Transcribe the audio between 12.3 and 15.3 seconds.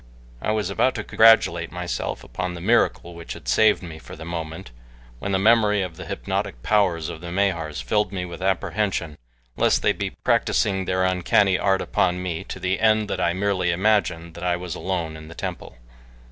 to the end that I merely imagined that I was alone in